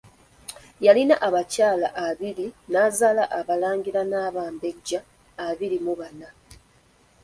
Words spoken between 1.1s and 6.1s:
abakyala abiri n'azaala abalangira n'abambejja abiri mu